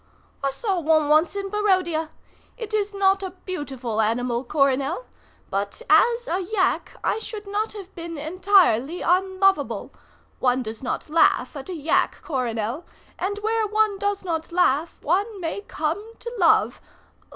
"I 0.43 0.49
saw 0.49 0.79
one 0.79 1.09
once 1.09 1.35
in 1.35 1.51
Barodia. 1.51 2.09
It 2.57 2.73
is 2.73 2.91
not 2.91 3.21
a 3.21 3.35
beautiful 3.45 4.01
animal, 4.01 4.43
Coronel; 4.43 5.05
but 5.51 5.83
as 5.91 6.27
a 6.27 6.39
yak 6.39 6.97
I 7.03 7.19
should 7.19 7.47
not 7.47 7.73
have 7.73 7.93
been 7.93 8.17
entirely 8.17 9.03
unlovable. 9.03 9.93
One 10.39 10.63
does 10.63 10.81
not 10.81 11.07
laugh 11.11 11.55
at 11.55 11.69
a 11.69 11.75
yak, 11.75 12.17
Coronel, 12.23 12.83
and 13.19 13.37
where 13.43 13.67
one 13.67 13.99
does 13.99 14.25
not 14.25 14.51
laugh 14.51 14.97
one 15.03 15.39
may 15.39 15.61
come 15.67 16.13
to 16.17 16.33
love. 16.39 16.81